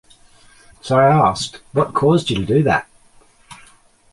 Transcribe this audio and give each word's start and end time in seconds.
So 0.81 0.97
I 0.97 1.03
asked: 1.29 1.61
what 1.73 1.93
caused 1.93 2.31
you 2.31 2.37
to 2.37 2.45
do 2.47 2.63
that? 2.63 2.89